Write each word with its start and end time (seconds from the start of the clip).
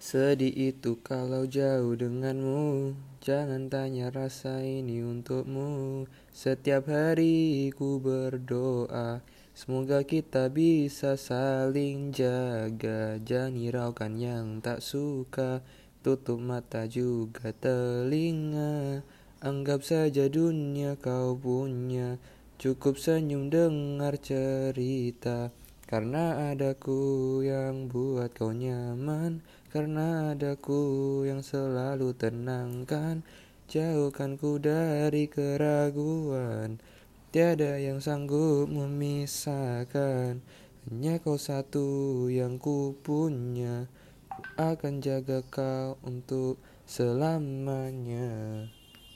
Sedih 0.00 0.72
itu 0.72 0.96
kalau 1.04 1.44
jauh 1.44 1.92
denganmu. 1.92 2.96
Jangan 3.20 3.68
tanya 3.68 4.08
rasa 4.08 4.64
ini 4.64 5.04
untukmu. 5.04 6.08
Setiap 6.32 6.88
hari 6.88 7.68
ku 7.76 8.00
berdoa 8.00 9.20
Semoga 9.52 10.00
kita 10.00 10.48
bisa 10.48 11.20
saling 11.20 12.16
jaga. 12.16 13.20
Jangan 13.20 13.60
hiraukan 13.60 14.16
yang 14.16 14.64
tak 14.64 14.80
suka 14.80 15.60
Tutup 16.00 16.40
mata 16.40 16.88
juga 16.88 17.52
telinga. 17.52 19.04
Anggap 19.44 19.84
saja 19.84 20.32
dunia 20.32 20.96
kau 20.96 21.36
punya. 21.36 22.16
Cukup 22.56 22.96
senyum 22.96 23.52
dengar 23.52 24.16
cerita 24.16 25.52
karena 25.90 26.54
adaku 26.54 27.42
yang 27.42 27.90
buat 27.90 28.30
kau 28.38 28.54
nyaman 28.54 29.42
Karena 29.74 30.30
adaku 30.38 31.26
yang 31.26 31.42
selalu 31.42 32.14
tenangkan 32.14 33.26
Jauhkan 33.70 34.34
ku 34.34 34.58
dari 34.58 35.30
keraguan. 35.30 36.82
Tiada 37.34 37.78
yang 37.78 37.98
sanggup 37.98 38.70
memisahkan 38.70 40.42
Hanya 40.86 41.14
kau 41.18 41.38
satu 41.38 42.26
yang 42.30 42.62
ku 42.62 42.94
punya. 43.02 43.90
Ku 44.30 44.42
akan 44.58 45.02
jaga 45.02 45.42
kau 45.46 45.98
untuk 46.06 46.62
selamanya 46.86 48.30